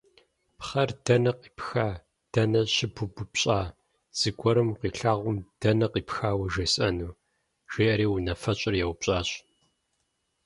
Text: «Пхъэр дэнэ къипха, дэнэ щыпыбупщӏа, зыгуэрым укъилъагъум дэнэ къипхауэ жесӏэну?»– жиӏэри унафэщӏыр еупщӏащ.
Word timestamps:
«Пхъэр 0.57 0.89
дэнэ 1.05 1.31
къипха, 1.39 1.89
дэнэ 2.33 2.61
щыпыбупщӏа, 2.75 3.59
зыгуэрым 4.17 4.67
укъилъагъум 4.69 5.37
дэнэ 5.61 5.87
къипхауэ 5.93 6.45
жесӏэну?»– 6.53 7.17
жиӏэри 7.71 8.05
унафэщӏыр 8.13 8.73
еупщӏащ. 8.83 9.29